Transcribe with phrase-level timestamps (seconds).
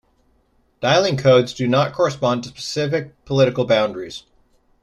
[0.81, 4.23] Dialling codes do not correspond to specific political boundaries.